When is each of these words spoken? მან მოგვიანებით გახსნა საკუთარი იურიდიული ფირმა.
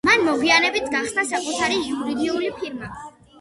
მან 0.07 0.23
მოგვიანებით 0.27 0.87
გახსნა 0.95 1.25
საკუთარი 1.33 1.77
იურიდიული 1.91 2.51
ფირმა. 2.57 2.91